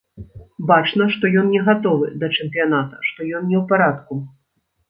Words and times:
Бачна, 0.71 1.05
што 1.15 1.31
ён 1.41 1.51
не 1.57 1.61
гатовы 1.67 2.09
да 2.23 2.31
чэмпіяната, 2.37 3.05
што 3.11 3.29
ён 3.37 3.43
не 3.51 3.57
ў 3.61 3.63
парадку. 3.75 4.13